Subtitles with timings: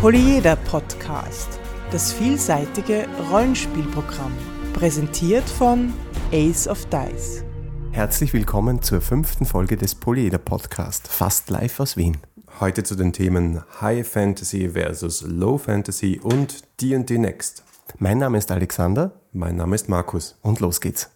[0.00, 1.58] Polyeder Podcast,
[1.90, 4.30] das vielseitige Rollenspielprogramm,
[4.72, 5.92] präsentiert von
[6.30, 7.42] Ace of Dice.
[7.90, 12.16] Herzlich willkommen zur fünften Folge des Polyeder Podcast, fast live aus Wien.
[12.60, 17.64] Heute zu den Themen High Fantasy versus Low Fantasy und D&D Next.
[17.98, 19.20] Mein Name ist Alexander.
[19.32, 20.38] Mein Name ist Markus.
[20.42, 21.10] Und los geht's.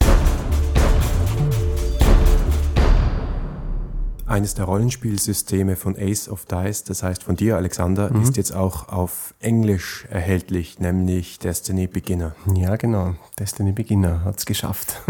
[4.26, 8.22] Eines der Rollenspielsysteme von Ace of Dice, das heißt von dir, Alexander, mhm.
[8.22, 12.34] ist jetzt auch auf Englisch erhältlich, nämlich Destiny Beginner.
[12.54, 13.14] Ja, genau.
[13.38, 15.00] Destiny Beginner hat es geschafft.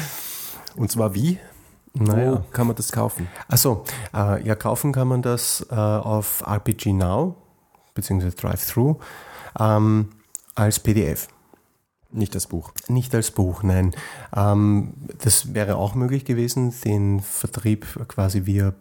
[0.76, 1.38] Und zwar wie?
[1.94, 2.32] Naja.
[2.32, 3.28] Wo kann man das kaufen?
[3.48, 7.34] Achso, äh, ja, kaufen kann man das äh, auf RPG Now,
[7.94, 8.96] beziehungsweise Drive-Thru,
[9.58, 10.10] ähm,
[10.54, 11.28] als PDF.
[12.16, 12.72] Nicht als Buch.
[12.88, 13.94] Nicht als Buch, nein.
[14.34, 18.74] Ähm, das wäre auch möglich gewesen, den Vertrieb quasi via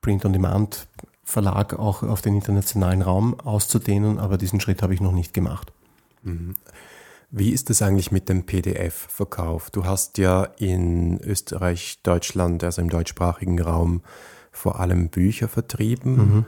[0.00, 0.88] Print-on-Demand
[1.24, 5.72] Verlag auch auf den internationalen Raum auszudehnen, aber diesen Schritt habe ich noch nicht gemacht.
[6.22, 6.56] Mhm.
[7.30, 9.70] Wie ist es eigentlich mit dem PDF-Verkauf?
[9.70, 14.02] Du hast ja in Österreich, Deutschland, also im deutschsprachigen Raum,
[14.50, 16.16] vor allem Bücher vertrieben.
[16.16, 16.44] Mhm.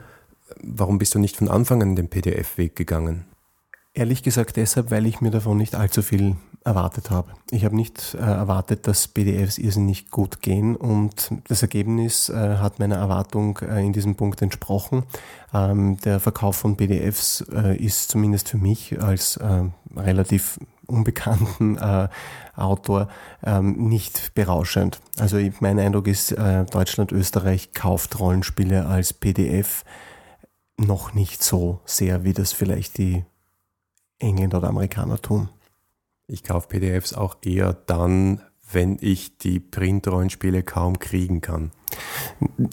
[0.61, 3.25] Warum bist du nicht von Anfang an den PDF-Weg gegangen?
[3.97, 7.31] Ehrlich gesagt deshalb, weil ich mir davon nicht allzu viel erwartet habe.
[7.49, 12.77] Ich habe nicht äh, erwartet, dass PDFs irrsinnig gut gehen und das Ergebnis äh, hat
[12.77, 15.03] meiner Erwartung äh, in diesem Punkt entsprochen.
[15.53, 19.63] Ähm, der Verkauf von PDFs äh, ist zumindest für mich als äh,
[19.95, 22.09] relativ unbekannten äh,
[22.57, 23.07] Autor
[23.45, 24.99] ähm, nicht berauschend.
[25.17, 26.35] Also mein Eindruck ist,
[26.71, 29.85] Deutschland, Österreich kauft Rollenspiele als PDF
[30.77, 33.23] noch nicht so sehr, wie das vielleicht die
[34.25, 35.49] Engländer oder Amerikaner tun.
[36.27, 41.71] Ich kaufe PDFs auch eher dann, wenn ich die Print-Rollenspiele kaum kriegen kann.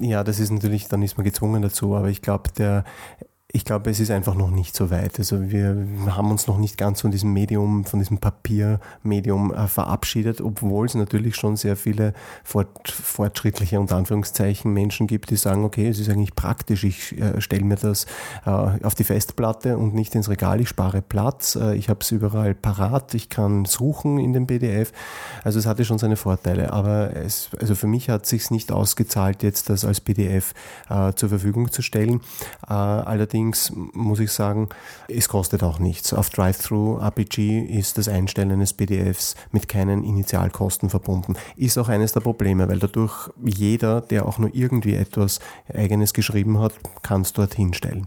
[0.01, 2.85] Ja, das ist natürlich, dann ist man gezwungen dazu, aber ich glaube, der
[3.55, 5.19] ich glaube, es ist einfach noch nicht so weit.
[5.19, 10.41] Also wir haben uns noch nicht ganz von diesem Medium, von diesem Papiermedium äh, verabschiedet,
[10.41, 15.89] obwohl es natürlich schon sehr viele fort, fortschrittliche unter Anführungszeichen Menschen gibt, die sagen, okay,
[15.89, 18.07] es ist eigentlich praktisch, ich äh, stelle mir das
[18.47, 22.11] äh, auf die Festplatte und nicht ins Regal, ich spare Platz, äh, ich habe es
[22.11, 24.93] überall parat, ich kann suchen in dem PDF.
[25.45, 28.73] Also es hatte schon seine Vorteile, aber es, also für mich hat es sich nicht
[28.73, 30.55] ausgezahlt, jetzt das als PDF
[30.89, 32.23] äh, zur Verfügung zu stellen.
[32.67, 34.69] Äh, allerdings Allerdings muss ich sagen,
[35.09, 36.15] es kostet auch nichts.
[36.15, 41.35] Auf Drive-Thru-RPG ist das Einstellen eines PDFs mit keinen Initialkosten verbunden.
[41.57, 45.41] Ist auch eines der Probleme, weil dadurch jeder, der auch nur irgendwie etwas
[45.75, 48.07] Eigenes geschrieben hat, kann es dort hinstellen.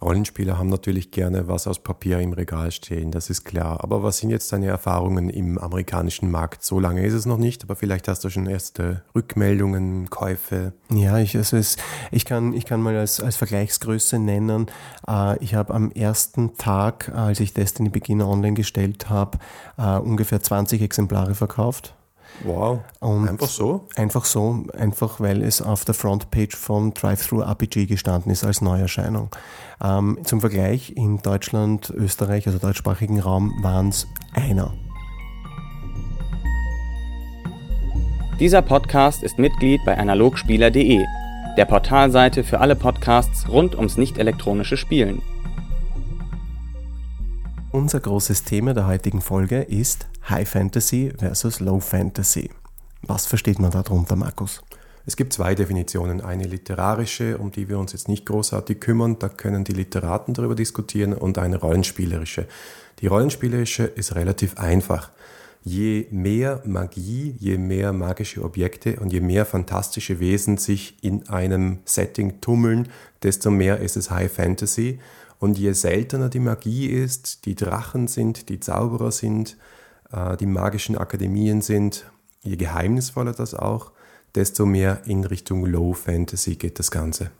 [0.00, 3.82] Rollenspieler haben natürlich gerne was aus Papier im Regal stehen, das ist klar.
[3.82, 6.62] Aber was sind jetzt deine Erfahrungen im amerikanischen Markt?
[6.62, 10.74] So lange ist es noch nicht, aber vielleicht hast du schon erste Rückmeldungen, Käufe.
[10.90, 11.76] Ja, ich, also es,
[12.10, 14.66] ich, kann, ich kann mal als, als Vergleichsgröße nennen,
[15.08, 19.38] äh, ich habe am ersten Tag, als ich Destiny Beginner online gestellt habe,
[19.78, 21.95] äh, ungefähr 20 Exemplare verkauft.
[22.44, 22.80] Wow.
[23.00, 23.88] Und einfach so?
[23.96, 29.30] Einfach so, einfach weil es auf der Frontpage von Drive-Thru RPG gestanden ist als Neuerscheinung.
[29.82, 34.72] Ähm, zum Vergleich, in Deutschland, Österreich, also deutschsprachigen Raum, waren es einer.
[38.38, 41.04] Dieser Podcast ist Mitglied bei analogspieler.de,
[41.56, 45.22] der Portalseite für alle Podcasts rund ums nicht elektronische Spielen.
[47.72, 52.50] Unser großes Thema der heutigen Folge ist High Fantasy versus Low Fantasy.
[53.02, 54.60] Was versteht man darunter, Markus?
[55.06, 56.20] Es gibt zwei Definitionen.
[56.20, 60.56] Eine literarische, um die wir uns jetzt nicht großartig kümmern, da können die Literaten darüber
[60.56, 62.48] diskutieren, und eine rollenspielerische.
[62.98, 65.10] Die rollenspielerische ist relativ einfach.
[65.62, 71.78] Je mehr Magie, je mehr magische Objekte und je mehr fantastische Wesen sich in einem
[71.84, 72.88] Setting tummeln,
[73.22, 74.98] desto mehr ist es High Fantasy.
[75.38, 79.56] Und je seltener die Magie ist, die Drachen sind, die Zauberer sind,
[80.40, 82.10] die magischen Akademien sind,
[82.42, 83.92] je geheimnisvoller das auch,
[84.34, 87.30] desto mehr in Richtung Low Fantasy geht das Ganze.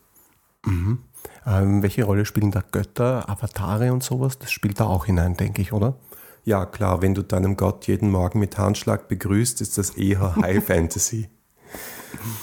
[0.65, 0.99] Mhm.
[1.47, 4.39] Ähm, welche Rolle spielen da Götter, Avatare und sowas?
[4.39, 5.97] Das spielt da auch hinein, denke ich, oder?
[6.45, 10.65] Ja, klar, wenn du deinem Gott jeden Morgen mit Handschlag begrüßt, ist das eher High
[10.65, 11.29] Fantasy.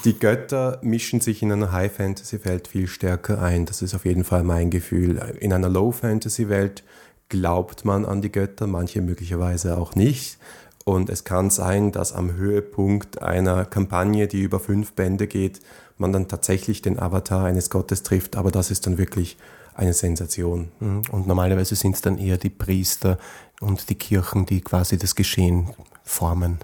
[0.04, 3.66] Die Götter mischen sich in einer High-Fantasy-Welt viel stärker ein.
[3.66, 5.16] Das ist auf jeden Fall mein Gefühl.
[5.40, 6.84] In einer Low-Fantasy-Welt
[7.28, 10.38] glaubt man an die Götter, manche möglicherweise auch nicht.
[10.84, 15.60] Und es kann sein, dass am Höhepunkt einer Kampagne, die über fünf Bände geht,
[15.96, 18.36] man dann tatsächlich den Avatar eines Gottes trifft.
[18.36, 19.38] Aber das ist dann wirklich
[19.74, 20.68] eine Sensation.
[20.80, 21.02] Mhm.
[21.10, 23.18] Und normalerweise sind es dann eher die Priester
[23.60, 25.70] und die Kirchen, die quasi das Geschehen
[26.02, 26.58] formen.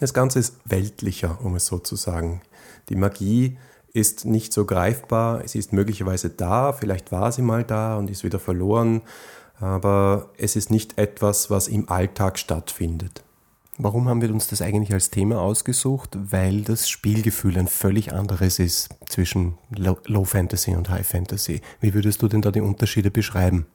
[0.00, 2.40] Das Ganze ist weltlicher, um es so zu sagen.
[2.88, 3.58] Die Magie
[3.92, 5.46] ist nicht so greifbar.
[5.46, 9.02] Sie ist möglicherweise da, vielleicht war sie mal da und ist wieder verloren,
[9.60, 13.22] aber es ist nicht etwas, was im Alltag stattfindet.
[13.80, 16.18] Warum haben wir uns das eigentlich als Thema ausgesucht?
[16.20, 21.60] Weil das Spielgefühl ein völlig anderes ist zwischen Low Fantasy und High Fantasy.
[21.80, 23.66] Wie würdest du denn da die Unterschiede beschreiben?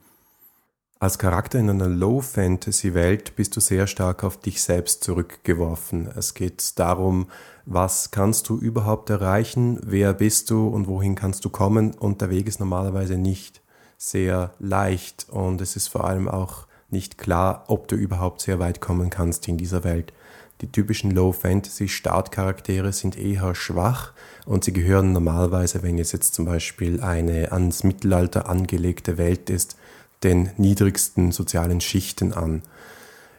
[1.04, 6.08] Als Charakter in einer Low-Fantasy-Welt bist du sehr stark auf dich selbst zurückgeworfen.
[6.16, 7.26] Es geht darum,
[7.66, 12.30] was kannst du überhaupt erreichen, wer bist du und wohin kannst du kommen und der
[12.30, 13.60] Weg ist normalerweise nicht
[13.96, 18.80] sehr leicht und es ist vor allem auch nicht klar, ob du überhaupt sehr weit
[18.80, 20.12] kommen kannst in dieser Welt.
[20.60, 24.12] Die typischen Low-Fantasy-Startcharaktere sind eher schwach
[24.46, 29.76] und sie gehören normalerweise, wenn es jetzt zum Beispiel eine ans Mittelalter angelegte Welt ist,
[30.22, 32.62] den niedrigsten sozialen Schichten an.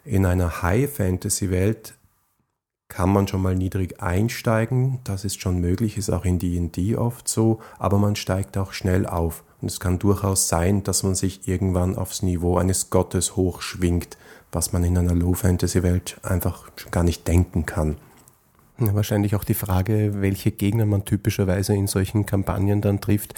[0.04, 1.96] In einer High-Fantasy-Welt
[2.90, 7.28] kann man schon mal niedrig einsteigen, das ist schon möglich, ist auch in D&D oft
[7.28, 9.44] so, aber man steigt auch schnell auf.
[9.66, 14.16] Und es kann durchaus sein, dass man sich irgendwann aufs Niveau eines Gottes hochschwingt,
[14.52, 17.98] was man in einer Low-Fantasy-Welt einfach gar nicht denken kann.
[18.78, 23.34] Wahrscheinlich auch die Frage, welche Gegner man typischerweise in solchen Kampagnen dann trifft,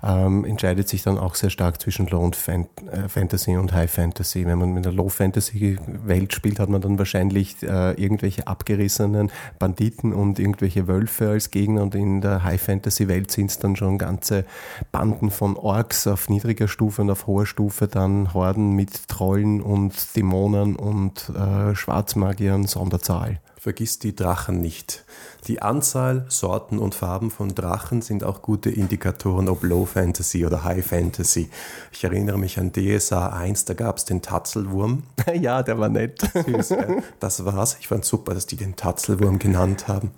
[0.00, 4.46] ähm, entscheidet sich dann auch sehr stark zwischen Low Fan äh, Fantasy und High Fantasy.
[4.46, 9.32] Wenn man mit einer Low Fantasy Welt spielt, hat man dann wahrscheinlich äh, irgendwelche abgerissenen
[9.58, 13.74] Banditen und irgendwelche Wölfe als Gegner und in der High Fantasy Welt sind es dann
[13.74, 14.44] schon ganze
[14.92, 20.14] Banden von Orks auf niedriger Stufe und auf hoher Stufe, dann Horden mit Trollen und
[20.14, 23.40] Dämonen und äh, Schwarzmagiern Sonderzahl.
[23.58, 25.04] Vergiss die Drachen nicht.
[25.46, 30.62] Die Anzahl, Sorten und Farben von Drachen sind auch gute Indikatoren, ob Low Fantasy oder
[30.62, 31.48] High Fantasy.
[31.90, 35.04] Ich erinnere mich an DSA 1, da gab es den Tatzelwurm.
[35.34, 36.20] Ja, der war nett.
[36.32, 36.86] Süß, ja.
[37.18, 37.76] Das war's.
[37.80, 40.12] Ich fand super, dass die den Tatzelwurm genannt haben.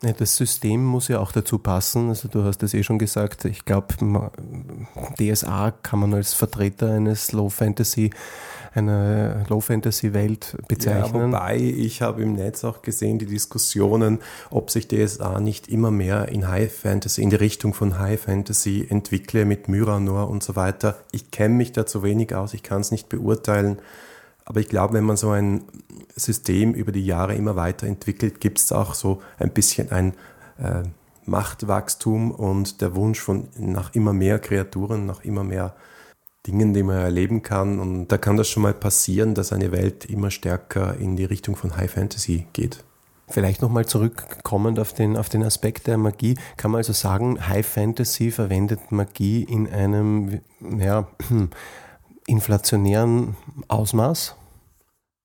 [0.00, 2.10] Das System muss ja auch dazu passen.
[2.10, 3.44] Also du hast es eh schon gesagt.
[3.46, 3.88] Ich glaube,
[5.18, 8.10] DSA kann man als Vertreter eines Low Fantasy
[8.76, 11.32] eine Low-Fantasy-Welt bezeichnen.
[11.32, 14.20] Ja, wobei ich habe im Netz auch gesehen, die Diskussionen,
[14.50, 18.86] ob sich DSA nicht immer mehr in High Fantasy, in die Richtung von High Fantasy
[18.88, 20.98] entwickle mit Myranor und so weiter.
[21.12, 23.78] Ich kenne mich da zu wenig aus, ich kann es nicht beurteilen.
[24.44, 25.64] Aber ich glaube, wenn man so ein
[26.14, 30.14] System über die Jahre immer weiterentwickelt, gibt es auch so ein bisschen ein
[30.58, 30.82] äh,
[31.24, 35.74] Machtwachstum und der Wunsch von nach immer mehr Kreaturen, nach immer mehr
[36.46, 37.78] Dingen, die man erleben kann.
[37.78, 41.56] Und da kann das schon mal passieren, dass eine Welt immer stärker in die Richtung
[41.56, 42.84] von High Fantasy geht.
[43.28, 47.66] Vielleicht nochmal zurückkommend auf den, auf den Aspekt der Magie, kann man also sagen, High
[47.66, 50.40] Fantasy verwendet Magie in einem
[50.78, 51.08] ja,
[52.26, 54.36] inflationären Ausmaß?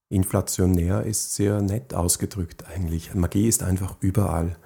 [0.10, 3.14] Inflationär ist sehr nett ausgedrückt eigentlich.
[3.14, 4.58] Magie ist einfach überall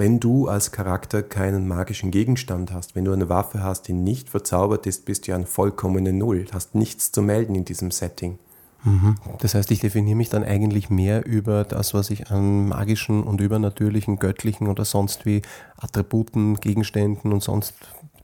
[0.00, 4.30] wenn du als Charakter keinen magischen Gegenstand hast, wenn du eine Waffe hast, die nicht
[4.30, 8.38] verzaubert ist, bist du ja ein vollkommene Null, hast nichts zu melden in diesem Setting.
[8.82, 9.16] Mhm.
[9.40, 13.42] Das heißt, ich definiere mich dann eigentlich mehr über das, was ich an magischen und
[13.42, 15.42] übernatürlichen, göttlichen oder sonst wie
[15.76, 17.74] Attributen, Gegenständen und sonst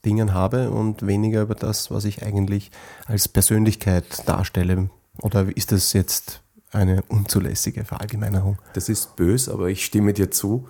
[0.03, 2.71] Dingen habe und weniger über das, was ich eigentlich
[3.05, 4.89] als Persönlichkeit darstelle.
[5.21, 6.41] Oder ist das jetzt
[6.73, 8.57] eine unzulässige Verallgemeinerung?
[8.73, 10.67] Das ist bös, aber ich stimme dir zu.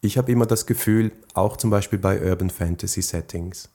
[0.00, 3.68] Ich habe immer das Gefühl, auch zum Beispiel bei Urban Fantasy Settings,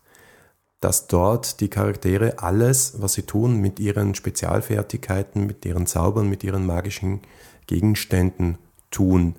[0.80, 6.44] dass dort die Charaktere alles, was sie tun, mit ihren Spezialfertigkeiten, mit ihren Zaubern, mit
[6.46, 7.22] ihren magischen
[7.68, 8.58] Gegenständen
[8.89, 9.36] tun.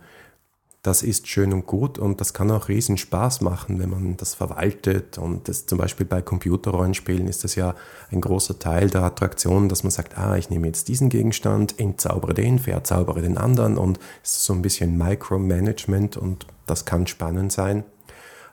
[0.82, 4.34] Das ist schön und gut und das kann auch riesen Spaß machen, wenn man das
[4.34, 5.16] verwaltet.
[5.16, 7.74] Und das zum Beispiel bei Computerrollenspielen ist das ja
[8.10, 12.34] ein großer Teil der Attraktion, dass man sagt, ah, ich nehme jetzt diesen Gegenstand, entzaubere
[12.34, 17.52] den, verzaubere den anderen und es ist so ein bisschen Micromanagement und das kann spannend
[17.52, 17.84] sein.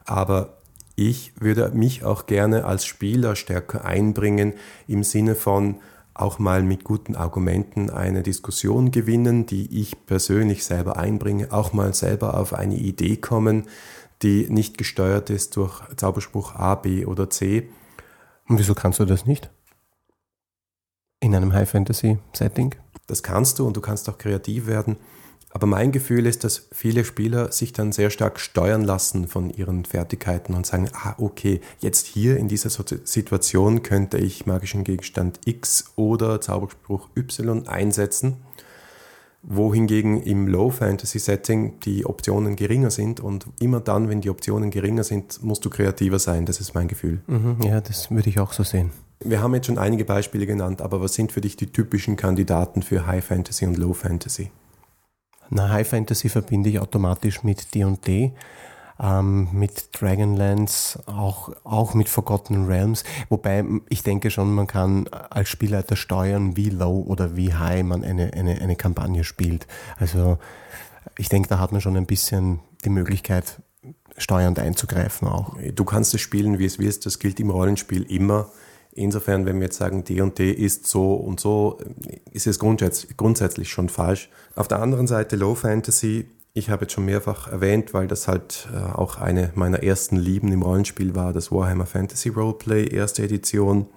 [0.05, 0.57] Aber
[0.95, 4.53] ich würde mich auch gerne als Spieler stärker einbringen
[4.87, 5.77] im Sinne von
[6.13, 11.93] auch mal mit guten Argumenten eine Diskussion gewinnen, die ich persönlich selber einbringe, auch mal
[11.93, 13.67] selber auf eine Idee kommen,
[14.21, 17.69] die nicht gesteuert ist durch Zauberspruch A, B oder C.
[18.47, 19.49] Und wieso kannst du das nicht?
[21.21, 22.75] In einem High-Fantasy-Setting?
[23.07, 24.97] Das kannst du und du kannst auch kreativ werden.
[25.53, 29.83] Aber mein Gefühl ist, dass viele Spieler sich dann sehr stark steuern lassen von ihren
[29.83, 35.91] Fertigkeiten und sagen, ah, okay, jetzt hier in dieser Situation könnte ich magischen Gegenstand X
[35.97, 38.37] oder Zauberspruch Y einsetzen,
[39.43, 45.43] wohingegen im Low-Fantasy-Setting die Optionen geringer sind und immer dann, wenn die Optionen geringer sind,
[45.43, 46.45] musst du kreativer sein.
[46.45, 47.21] Das ist mein Gefühl.
[47.27, 48.91] Mhm, ja, das würde ich auch so sehen.
[49.23, 52.81] Wir haben jetzt schon einige Beispiele genannt, aber was sind für dich die typischen Kandidaten
[52.81, 54.49] für High Fantasy und Low Fantasy?
[55.53, 58.31] Na, High Fantasy verbinde ich automatisch mit D&D.
[59.01, 63.03] ähm, mit Dragonlance, auch, auch mit Forgotten Realms.
[63.29, 68.03] Wobei ich denke schon, man kann als Spielleiter steuern, wie low oder wie high man
[68.03, 69.67] eine, eine, eine Kampagne spielt.
[69.97, 70.37] Also
[71.17, 73.61] ich denke, da hat man schon ein bisschen die Möglichkeit,
[74.17, 75.55] steuernd einzugreifen auch.
[75.73, 77.05] Du kannst es spielen, wie es willst.
[77.05, 78.51] Das gilt im Rollenspiel immer.
[78.93, 81.77] Insofern, wenn wir jetzt sagen, D und D ist so und so,
[82.31, 84.29] ist es grundsätzlich schon falsch.
[84.55, 88.67] Auf der anderen Seite Low Fantasy, ich habe jetzt schon mehrfach erwähnt, weil das halt
[88.73, 93.87] äh, auch eine meiner ersten Lieben im Rollenspiel war, das Warhammer Fantasy Roleplay, erste Edition.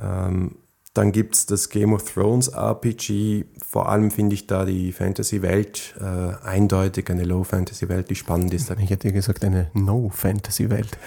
[0.00, 0.56] Ähm,
[0.94, 3.44] dann gibt es das Game of Thrones RPG.
[3.64, 8.70] Vor allem finde ich da die Fantasy-Welt äh, eindeutig eine Low-Fantasy-Welt, die spannend ist.
[8.70, 10.98] Ich hätte gesagt, eine No-Fantasy-Welt.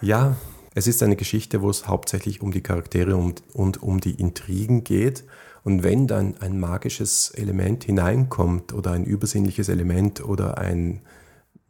[0.00, 0.36] Ja,
[0.74, 4.84] es ist eine Geschichte, wo es hauptsächlich um die Charaktere und, und um die Intrigen
[4.84, 5.24] geht.
[5.62, 11.02] Und wenn dann ein magisches Element hineinkommt oder ein übersinnliches Element oder ein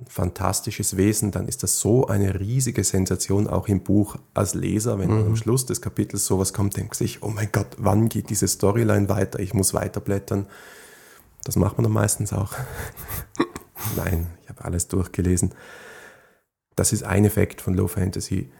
[0.07, 5.11] fantastisches Wesen, dann ist das so eine riesige Sensation auch im Buch als Leser, wenn
[5.11, 5.27] mhm.
[5.27, 9.09] am Schluss des Kapitels sowas kommt, denkt sich, oh mein Gott, wann geht diese Storyline
[9.09, 9.41] weiter?
[9.41, 10.47] Ich muss weiterblättern.
[11.45, 12.53] Das macht man dann meistens auch.
[13.97, 15.55] Nein, ich habe alles durchgelesen.
[16.77, 18.51] Das ist ein Effekt von Low Fantasy,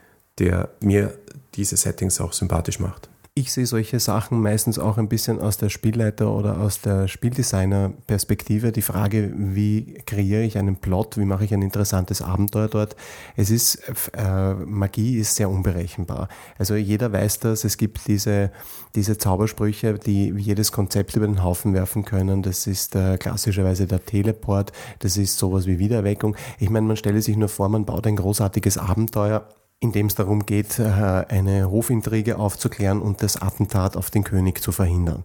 [0.41, 1.15] der mir
[1.55, 3.09] diese Settings auch sympathisch macht.
[3.35, 8.73] Ich sehe solche Sachen meistens auch ein bisschen aus der Spielleiter- oder aus der Spieldesigner-Perspektive.
[8.73, 12.97] Die Frage, wie kreiere ich einen Plot, wie mache ich ein interessantes Abenteuer dort.
[13.37, 13.77] Es ist,
[14.15, 16.29] äh, Magie ist sehr unberechenbar.
[16.59, 18.51] Also jeder weiß das, es gibt diese,
[18.97, 22.43] diese Zaubersprüche, die jedes Konzept über den Haufen werfen können.
[22.43, 26.37] Das ist äh, klassischerweise der Teleport, das ist sowas wie Wiedererweckung.
[26.59, 29.47] Ich meine, man stelle sich nur vor, man baut ein großartiges Abenteuer
[29.81, 34.63] in dem es darum geht, äh, eine Hofintrige aufzuklären und das Attentat auf den König
[34.63, 35.25] zu verhindern.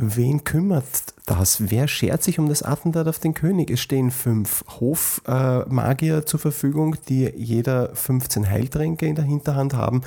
[0.00, 0.84] Wen kümmert
[1.26, 1.70] das?
[1.70, 3.68] Wer schert sich um das Attentat auf den König?
[3.68, 10.02] Es stehen fünf Hofmagier äh, zur Verfügung, die jeder 15 Heiltränke in der Hinterhand haben.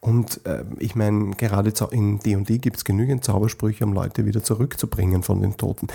[0.00, 5.22] Und äh, ich meine, gerade in D&D gibt es genügend Zaubersprüche, um Leute wieder zurückzubringen
[5.22, 5.86] von den Toten.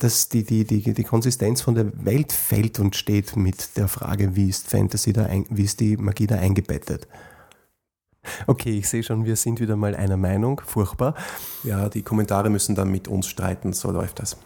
[0.00, 4.34] Das, die, die, die, die Konsistenz von der Welt fällt und steht mit der Frage,
[4.34, 7.06] wie ist Fantasy da, ein, wie ist die Magie da eingebettet?
[8.46, 10.60] Okay, ich sehe schon, wir sind wieder mal einer Meinung.
[10.64, 11.14] Furchtbar.
[11.64, 14.36] Ja, die Kommentare müssen dann mit uns streiten, so läuft das.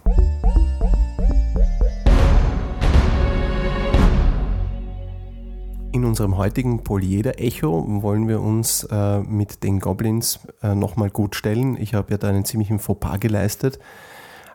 [5.92, 11.76] In unserem heutigen Polyeder-Echo wollen wir uns äh, mit den Goblins äh, nochmal gut stellen.
[11.76, 13.78] Ich habe ja da einen ziemlichen Fauxpas geleistet,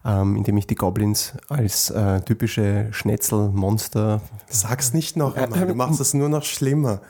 [0.03, 4.21] ähm, indem ich die Goblins als äh, typische Schnetzelmonster.
[4.49, 7.01] Sag's nicht noch einmal, du machst es nur noch schlimmer.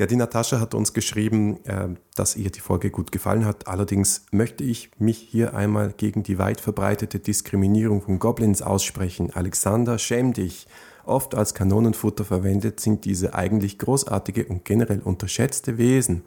[0.00, 3.68] Ja, die Natascha hat uns geschrieben, äh, dass ihr die Folge gut gefallen hat.
[3.68, 9.30] Allerdings möchte ich mich hier einmal gegen die weit verbreitete Diskriminierung von Goblins aussprechen.
[9.34, 10.66] Alexander, schäm dich.
[11.04, 16.22] Oft als Kanonenfutter verwendet sind diese eigentlich großartige und generell unterschätzte Wesen.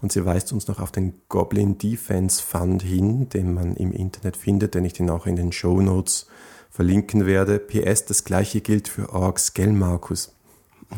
[0.00, 4.36] Und sie weist uns noch auf den Goblin Defense Fund hin, den man im Internet
[4.36, 6.28] findet, den ich den auch in den Show Notes
[6.70, 7.58] verlinken werde.
[7.58, 10.32] PS, das gleiche gilt für Orks, gell Markus?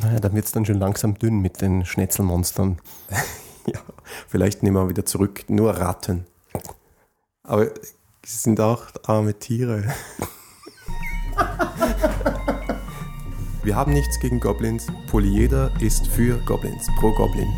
[0.01, 2.79] Naja, dann wird es dann schon langsam dünn mit den Schnetzelmonstern.
[3.67, 3.81] ja,
[4.29, 6.27] vielleicht nehmen wir wieder zurück, nur Ratten.
[7.43, 7.67] Aber
[8.25, 9.85] sie sind auch arme Tiere.
[13.63, 14.87] wir haben nichts gegen Goblins.
[15.11, 17.53] Polyeder ist für Goblins, pro Goblin.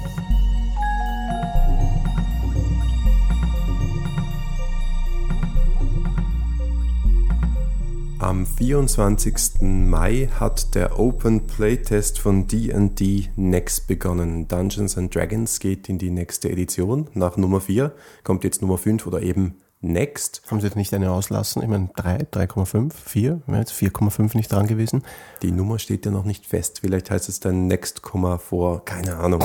[8.25, 9.61] Am 24.
[9.61, 14.49] Mai hat der Open Playtest von D&D Next begonnen.
[14.49, 17.11] Dungeons and Dragons geht in die nächste Edition.
[17.13, 20.41] Nach Nummer 4 kommt jetzt Nummer 5 oder eben Next.
[20.51, 21.61] Haben Sie jetzt nicht eine auslassen?
[21.61, 23.43] Ich meine 3, 3,5, 4?
[23.47, 25.03] Wäre jetzt 4,5 nicht dran gewesen?
[25.43, 26.79] Die Nummer steht ja noch nicht fest.
[26.81, 29.45] Vielleicht heißt es dann Next, vor, keine Ahnung.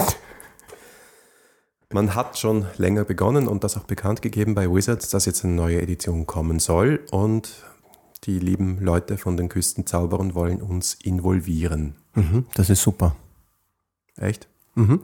[1.91, 5.53] Man hat schon länger begonnen und das auch bekannt gegeben bei Wizards, dass jetzt eine
[5.53, 7.01] neue Edition kommen soll.
[7.11, 7.65] Und
[8.25, 11.95] die lieben Leute von den Küstenzauberern wollen uns involvieren.
[12.15, 13.15] Mhm, das ist super.
[14.17, 14.47] Echt?
[14.75, 15.03] Mhm.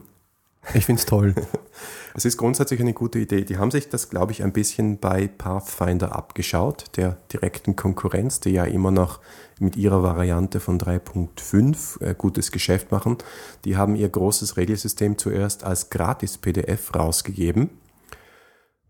[0.73, 1.35] Ich finde es toll.
[2.15, 3.43] es ist grundsätzlich eine gute Idee.
[3.45, 8.49] Die haben sich das, glaube ich, ein bisschen bei Pathfinder abgeschaut, der direkten Konkurrenz, die
[8.49, 9.19] ja immer noch
[9.59, 13.17] mit ihrer Variante von 3.5 äh, gutes Geschäft machen.
[13.63, 17.69] Die haben ihr großes Regelsystem zuerst als Gratis-PDF rausgegeben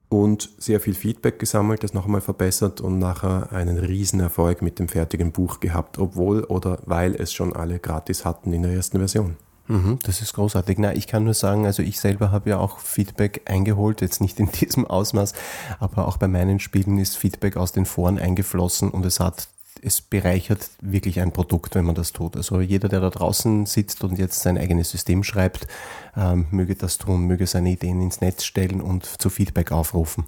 [0.09, 4.87] und sehr viel Feedback gesammelt, das noch einmal verbessert und nachher einen Riesenerfolg mit dem
[4.87, 9.37] fertigen Buch gehabt, obwohl oder weil es schon alle gratis hatten in der ersten Version.
[9.67, 10.77] Mhm, das ist großartig.
[10.77, 14.39] Na, ich kann nur sagen, also ich selber habe ja auch Feedback eingeholt, jetzt nicht
[14.39, 15.33] in diesem Ausmaß,
[15.79, 19.47] aber auch bei meinen Spielen ist Feedback aus den Foren eingeflossen und es hat
[19.81, 22.35] es bereichert wirklich ein Produkt, wenn man das tut.
[22.35, 25.67] Also jeder, der da draußen sitzt und jetzt sein eigenes System schreibt,
[26.15, 30.25] ähm, möge das tun, möge seine Ideen ins Netz stellen und zu Feedback aufrufen.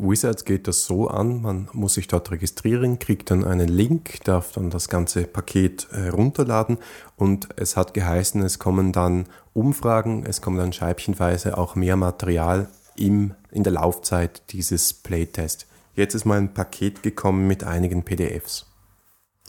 [0.00, 4.52] Wizards geht das so an, man muss sich dort registrieren, kriegt dann einen Link, darf
[4.52, 6.78] dann das ganze Paket äh, runterladen
[7.16, 12.68] und es hat geheißen, es kommen dann Umfragen, es kommen dann scheibchenweise auch mehr Material
[12.96, 15.66] im, in der Laufzeit dieses Playtest.
[15.94, 18.67] Jetzt ist mal ein Paket gekommen mit einigen PDFs.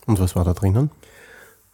[0.10, 0.90] Und was war da drinnen?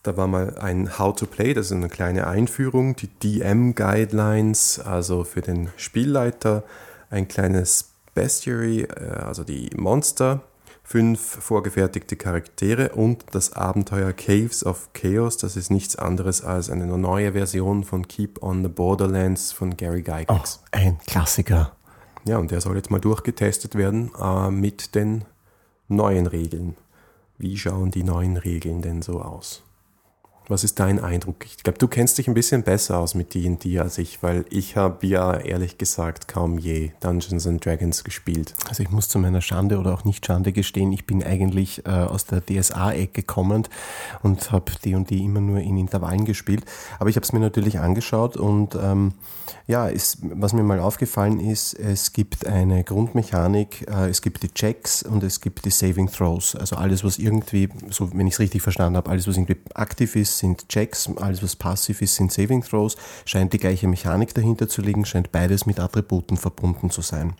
[0.03, 4.77] Da war mal ein How to Play, das ist eine kleine Einführung, die DM Guidelines,
[4.77, 6.63] also für den Spielleiter,
[7.09, 10.41] ein kleines Bestiary, äh, also die Monster,
[10.83, 15.37] fünf vorgefertigte Charaktere und das Abenteuer Caves of Chaos.
[15.37, 20.01] Das ist nichts anderes als eine neue Version von Keep on the Borderlands von Gary
[20.01, 20.59] Gygax.
[20.61, 21.71] Oh, ein Klassiker.
[22.25, 25.23] Ja, und der soll jetzt mal durchgetestet werden äh, mit den
[25.87, 26.75] neuen Regeln.
[27.37, 29.61] Wie schauen die neuen Regeln denn so aus?
[30.47, 31.43] Was ist dein Eindruck?
[31.43, 34.77] Ich glaube, du kennst dich ein bisschen besser aus mit D&D als ich, weil ich
[34.77, 38.53] habe ja ehrlich gesagt kaum je Dungeons and Dragons gespielt.
[38.69, 41.89] Also ich muss zu meiner Schande oder auch nicht Schande gestehen, ich bin eigentlich äh,
[41.89, 43.71] aus der DSA-Ecke kommend
[44.21, 46.63] und habe D&D immer nur in Intervallen gespielt.
[46.99, 49.13] Aber ich habe es mir natürlich angeschaut und ähm,
[49.67, 54.49] ja, ist, was mir mal aufgefallen ist, es gibt eine Grundmechanik, äh, es gibt die
[54.49, 56.55] Checks und es gibt die Saving Throws.
[56.55, 60.15] Also alles, was irgendwie, so wenn ich es richtig verstanden habe, alles, was irgendwie aktiv
[60.15, 64.67] ist, sind Checks, alles was passiv ist, sind Saving Throws, scheint die gleiche Mechanik dahinter
[64.67, 67.33] zu liegen, scheint beides mit Attributen verbunden zu sein.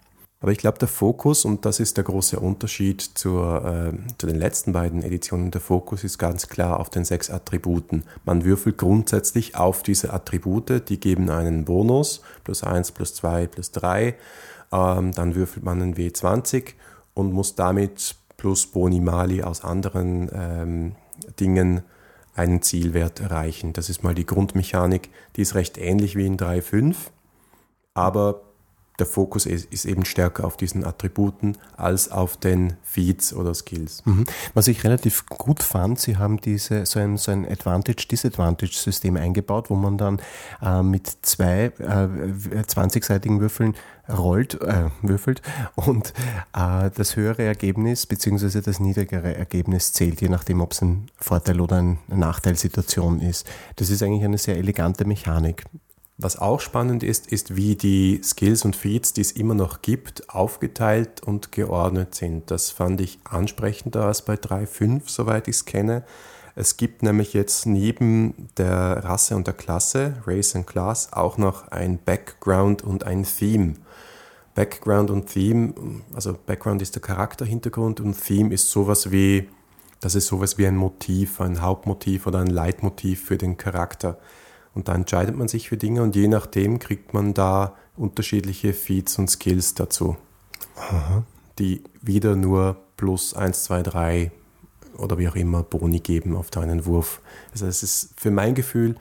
[0.45, 4.35] Aber ich glaube, der Fokus, und das ist der große Unterschied zur, äh, zu den
[4.35, 8.03] letzten beiden Editionen, der Fokus ist ganz klar auf den sechs Attributen.
[8.25, 13.71] Man würfelt grundsätzlich auf diese Attribute, die geben einen Bonus, plus eins, plus zwei, plus
[13.71, 14.17] drei.
[14.71, 16.73] Ähm, dann würfelt man einen W20
[17.15, 20.95] und muss damit plus Boni Mali aus anderen ähm,
[21.39, 21.81] Dingen
[22.35, 23.73] einen Zielwert erreichen.
[23.73, 26.95] Das ist mal die Grundmechanik, die ist recht ähnlich wie in 3.5,
[27.95, 28.41] aber
[28.99, 34.03] der Fokus ist, ist, eben stärker auf diesen Attributen als auf den Feeds oder Skills.
[34.05, 34.25] Mhm.
[34.53, 39.75] Was ich relativ gut fand, sie haben diese so ein, so ein Advantage-Disadvantage-System eingebaut, wo
[39.75, 40.21] man dann
[40.61, 42.07] äh, mit zwei äh,
[42.61, 43.75] 20-seitigen Würfeln
[44.09, 45.41] rollt, äh, würfelt
[45.75, 46.13] und
[46.53, 48.61] äh, das höhere Ergebnis bzw.
[48.61, 53.47] das niedrigere Ergebnis zählt, je nachdem, ob es ein Vorteil oder eine Nachteilsituation ist.
[53.77, 55.63] Das ist eigentlich eine sehr elegante Mechanik.
[56.17, 60.29] Was auch spannend ist, ist, wie die Skills und Feeds, die es immer noch gibt,
[60.29, 62.49] aufgeteilt und geordnet sind.
[62.51, 66.03] Das fand ich ansprechender als bei 3.5, soweit ich es kenne.
[66.55, 71.67] Es gibt nämlich jetzt neben der Rasse und der Klasse, Race and Class, auch noch
[71.67, 73.73] ein Background und ein Theme.
[74.53, 75.73] Background und Theme,
[76.13, 79.49] also Background ist der Charakterhintergrund und Theme ist sowas wie,
[79.99, 84.17] das ist sowas wie ein Motiv, ein Hauptmotiv oder ein Leitmotiv für den Charakter.
[84.75, 89.17] Und da entscheidet man sich für Dinge und je nachdem kriegt man da unterschiedliche Feeds
[89.17, 90.17] und Skills dazu,
[90.75, 91.23] Aha.
[91.57, 94.31] die wieder nur plus 1, 2, 3
[94.97, 97.21] oder wie auch immer Boni geben auf deinen Wurf.
[97.53, 98.95] Also es ist für mein Gefühl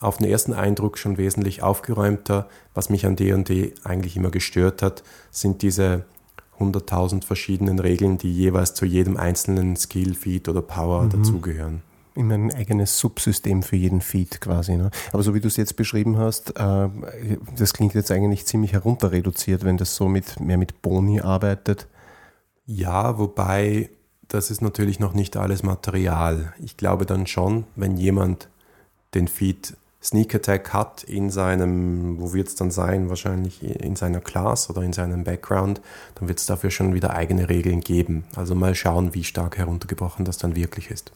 [0.00, 2.48] auf den ersten Eindruck schon wesentlich aufgeräumter.
[2.74, 6.04] Was mich an D&D eigentlich immer gestört hat, sind diese
[6.58, 11.10] 100.000 verschiedenen Regeln, die jeweils zu jedem einzelnen Skill, Feed oder Power mhm.
[11.10, 11.82] dazugehören
[12.16, 14.76] immer ein eigenes Subsystem für jeden Feed quasi.
[14.76, 14.90] Ne?
[15.12, 16.88] Aber so wie du es jetzt beschrieben hast, äh,
[17.56, 21.86] das klingt jetzt eigentlich ziemlich herunterreduziert, wenn das so mit mehr mit Boni arbeitet.
[22.66, 23.90] Ja, wobei
[24.28, 26.52] das ist natürlich noch nicht alles Material.
[26.58, 28.48] Ich glaube dann schon, wenn jemand
[29.14, 34.20] den Feed Sneak Attack hat in seinem, wo wird es dann sein, wahrscheinlich in seiner
[34.20, 35.80] Class oder in seinem Background,
[36.14, 38.24] dann wird es dafür schon wieder eigene Regeln geben.
[38.36, 41.10] Also mal schauen, wie stark heruntergebrochen das dann wirklich ist.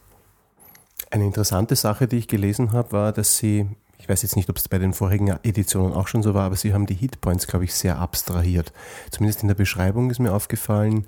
[1.11, 3.67] Eine interessante Sache, die ich gelesen habe, war, dass Sie,
[3.99, 6.55] ich weiß jetzt nicht, ob es bei den vorigen Editionen auch schon so war, aber
[6.55, 8.73] Sie haben die Hitpoints, glaube ich, sehr abstrahiert.
[9.11, 11.07] Zumindest in der Beschreibung ist mir aufgefallen,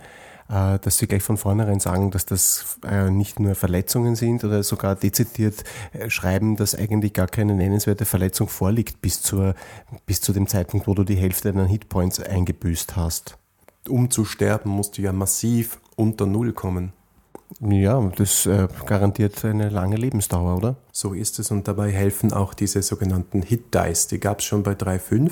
[0.48, 4.64] äh, dass Sie gleich von vornherein sagen, dass das äh, nicht nur Verletzungen sind oder
[4.64, 5.62] sogar dezidiert
[5.92, 9.54] äh, schreiben, dass eigentlich gar keine nennenswerte Verletzung vorliegt bis, zur,
[10.04, 13.38] bis zu dem Zeitpunkt, wo du die Hälfte deiner Hitpoints eingebüßt hast.
[13.88, 16.92] Um zu sterben, musst du ja massiv unter Null kommen.
[17.60, 20.76] Ja, das äh, garantiert eine lange Lebensdauer, oder?
[20.92, 24.06] So ist es und dabei helfen auch diese sogenannten Hit Dice.
[24.08, 25.30] Die gab es schon bei 3.5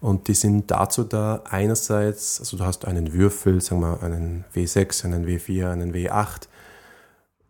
[0.00, 5.04] und die sind dazu da, einerseits, also du hast einen Würfel, sagen wir einen W6,
[5.04, 6.48] einen W4, einen W8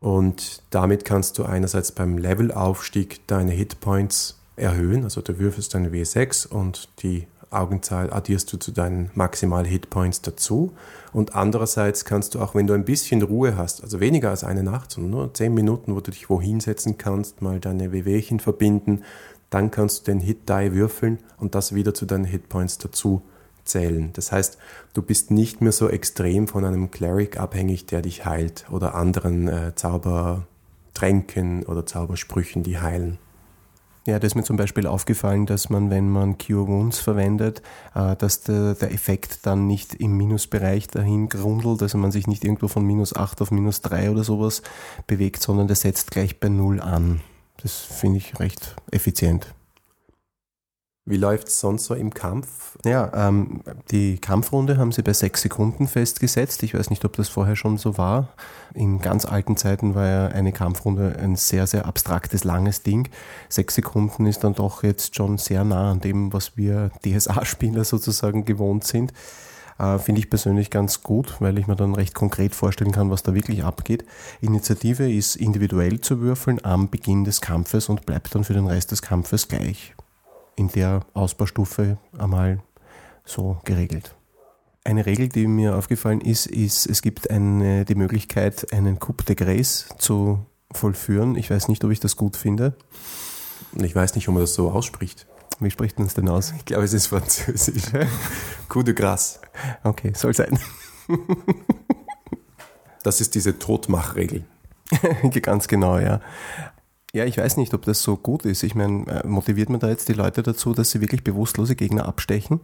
[0.00, 6.46] und damit kannst du einerseits beim Levelaufstieg deine Hitpoints erhöhen, also du würfelst einen W6
[6.48, 10.72] und die Augenzahl addierst du zu deinen maximal Hitpoints dazu.
[11.12, 14.62] Und andererseits kannst du auch, wenn du ein bisschen Ruhe hast, also weniger als eine
[14.62, 19.02] Nacht, sondern nur zehn Minuten, wo du dich wohin setzen kannst, mal deine Wehwehchen verbinden,
[19.50, 23.22] dann kannst du den Hit-Die würfeln und das wieder zu deinen Hitpoints dazu
[23.64, 24.10] zählen.
[24.14, 24.58] Das heißt,
[24.94, 29.48] du bist nicht mehr so extrem von einem Cleric abhängig, der dich heilt oder anderen
[29.48, 33.18] äh, Zaubertränken oder Zaubersprüchen, die heilen.
[34.04, 37.62] Ja, da ist mir zum Beispiel aufgefallen, dass man, wenn man Cure Wounds verwendet,
[37.94, 42.44] äh, dass der, der Effekt dann nicht im Minusbereich dahin grundelt, also man sich nicht
[42.44, 44.62] irgendwo von minus 8 auf minus 3 oder sowas
[45.06, 47.20] bewegt, sondern der setzt gleich bei 0 an.
[47.62, 49.54] Das finde ich recht effizient.
[51.04, 52.78] Wie läuft es sonst so im Kampf?
[52.84, 56.62] Ja, ähm, die Kampfrunde haben sie bei sechs Sekunden festgesetzt.
[56.62, 58.28] Ich weiß nicht, ob das vorher schon so war.
[58.72, 63.08] In ganz alten Zeiten war ja eine Kampfrunde ein sehr, sehr abstraktes, langes Ding.
[63.48, 68.44] Sechs Sekunden ist dann doch jetzt schon sehr nah an dem, was wir DSA-Spieler sozusagen
[68.44, 69.12] gewohnt sind.
[69.80, 73.24] Äh, Finde ich persönlich ganz gut, weil ich mir dann recht konkret vorstellen kann, was
[73.24, 74.04] da wirklich abgeht.
[74.40, 78.92] Initiative ist individuell zu würfeln am Beginn des Kampfes und bleibt dann für den Rest
[78.92, 79.96] des Kampfes gleich
[80.56, 82.60] in der Ausbaustufe einmal
[83.24, 84.14] so geregelt.
[84.84, 89.36] Eine Regel, die mir aufgefallen ist, ist, es gibt eine, die Möglichkeit, einen Coup de
[89.36, 91.36] Grace zu vollführen.
[91.36, 92.74] Ich weiß nicht, ob ich das gut finde.
[93.80, 95.26] Ich weiß nicht, ob man das so ausspricht.
[95.60, 96.52] Wie spricht man es denn aus?
[96.56, 97.84] Ich glaube, es ist französisch.
[98.68, 99.40] Coup de Grace.
[99.84, 100.58] Okay, soll sein.
[103.04, 104.44] das ist diese Totmachregel.
[105.42, 106.20] Ganz genau, ja.
[107.14, 108.62] Ja, ich weiß nicht, ob das so gut ist.
[108.62, 112.06] Ich meine, äh, motiviert man da jetzt die Leute dazu, dass sie wirklich bewusstlose Gegner
[112.06, 112.60] abstechen?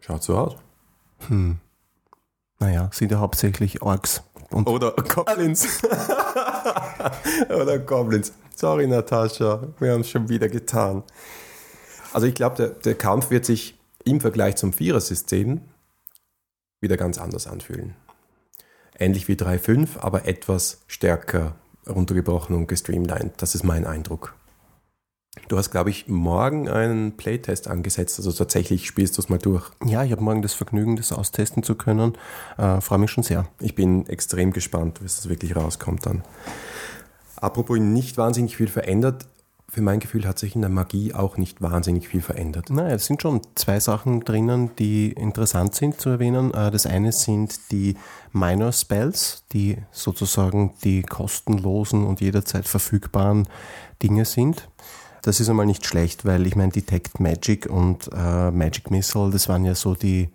[0.00, 0.56] Schaut so aus.
[1.28, 1.58] Hm.
[2.58, 4.22] Naja, sind ja hauptsächlich Orks.
[4.50, 5.80] Und Oder Goblins.
[7.48, 8.32] Oder Goblins.
[8.54, 11.04] Sorry, Natascha, wir haben es schon wieder getan.
[12.12, 15.60] Also ich glaube, der, der Kampf wird sich im Vergleich zum Vierersystem
[16.80, 17.94] wieder ganz anders anfühlen.
[18.98, 21.54] Ähnlich wie 3.5, aber etwas stärker
[21.88, 23.34] runtergebrochen und gestreamlined.
[23.38, 24.34] Das ist mein Eindruck.
[25.48, 29.70] Du hast, glaube ich, morgen einen Playtest angesetzt, also tatsächlich spielst du es mal durch.
[29.82, 32.18] Ja, ich habe morgen das Vergnügen, das austesten zu können.
[32.58, 33.48] Äh, Freue mich schon sehr.
[33.58, 36.22] Ich bin extrem gespannt, bis das wirklich rauskommt dann.
[37.36, 39.26] Apropos nicht wahnsinnig viel verändert,
[39.72, 42.68] für mein Gefühl hat sich in der Magie auch nicht wahnsinnig viel verändert.
[42.68, 46.52] Naja, es sind schon zwei Sachen drinnen, die interessant sind zu erwähnen.
[46.52, 47.96] Äh, das eine sind die
[48.32, 53.48] Minor Spells, die sozusagen die kostenlosen und jederzeit verfügbaren
[54.02, 54.68] Dinge sind.
[55.22, 59.48] Das ist einmal nicht schlecht, weil ich meine, Detect Magic und äh, Magic Missile, das
[59.48, 60.28] waren ja so die,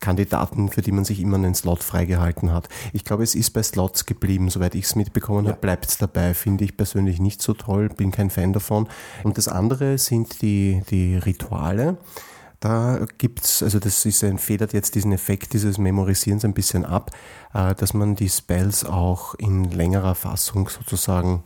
[0.00, 2.68] Kandidaten, für die man sich immer einen Slot freigehalten hat.
[2.92, 5.52] Ich glaube, es ist bei Slots geblieben, soweit ich es mitbekommen ja.
[5.52, 6.34] habe, bleibt es dabei.
[6.34, 8.88] Finde ich persönlich nicht so toll, bin kein Fan davon.
[9.22, 11.98] Und das andere sind die, die Rituale.
[12.62, 16.84] Da gibt es, also das ist ein, federt jetzt diesen Effekt dieses Memorisierens ein bisschen
[16.84, 17.10] ab,
[17.54, 21.42] äh, dass man die Spells auch in längerer Fassung sozusagen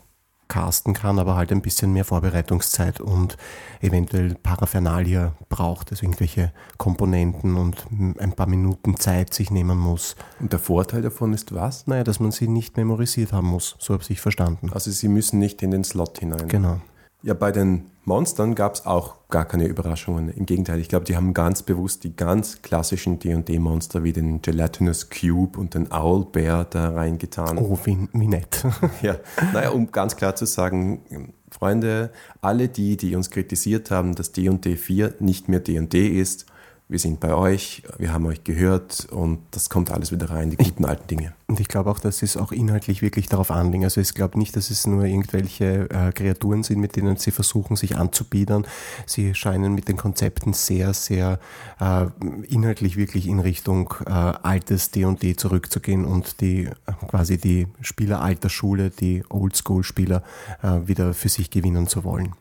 [0.48, 3.36] casten kann, aber halt ein bisschen mehr Vorbereitungszeit und
[3.80, 7.86] eventuell Paraphernalia braucht, also irgendwelche Komponenten und
[8.18, 10.16] ein paar Minuten Zeit sich nehmen muss.
[10.40, 11.86] Und der Vorteil davon ist was?
[11.86, 14.70] Naja, dass man sie nicht memorisiert haben muss, so habe ich verstanden.
[14.72, 16.48] Also sie müssen nicht in den Slot hinein.
[16.48, 16.80] Genau.
[17.22, 20.28] Ja, bei den Monstern gab es auch gar keine Überraschungen.
[20.28, 25.10] Im Gegenteil, ich glaube, die haben ganz bewusst die ganz klassischen D&D-Monster wie den Gelatinous
[25.10, 27.58] Cube und den Owlbear da reingetan.
[27.58, 28.64] Oh, wie, wie nett.
[29.02, 29.16] ja,
[29.52, 32.10] naja, um ganz klar zu sagen, Freunde,
[32.42, 36.46] alle die, die uns kritisiert haben, dass D&D 4 nicht mehr D&D ist,
[36.88, 40.56] wir sind bei euch, wir haben euch gehört und das kommt alles wieder rein, die
[40.56, 41.34] guten alten Dinge.
[41.48, 43.82] Und ich glaube auch, dass es auch inhaltlich wirklich darauf anliegt.
[43.82, 47.74] Also ich glaube nicht, dass es nur irgendwelche äh, Kreaturen sind, mit denen sie versuchen,
[47.74, 48.66] sich anzubiedern.
[49.04, 51.40] Sie scheinen mit den Konzepten sehr, sehr
[51.80, 52.06] äh,
[52.48, 56.72] inhaltlich wirklich in Richtung äh, altes D&D zurückzugehen und die äh,
[57.08, 60.22] quasi die Spieler alter Schule, die Oldschool-Spieler
[60.62, 62.34] äh, wieder für sich gewinnen zu wollen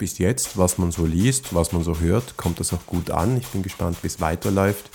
[0.00, 3.36] bis jetzt, was man so liest, was man so hört, kommt das auch gut an.
[3.36, 4.90] Ich bin gespannt, wie es weiterläuft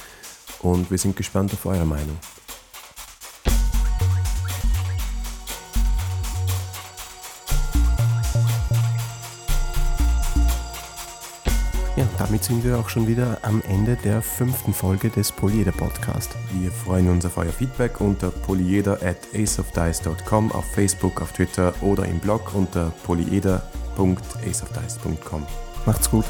[0.59, 2.17] und wir sind gespannt auf eure Meinung.
[11.95, 16.31] Ja, damit sind wir auch schon wieder am Ende der fünften Folge des Polyeder Podcast.
[16.51, 22.05] Wir freuen uns auf euer Feedback unter polyeder at aceofdice.com, auf Facebook, auf Twitter oder
[22.05, 25.45] im Blog unter polyeder.com www.aceofdice.com.
[25.85, 26.25] Macht's gut.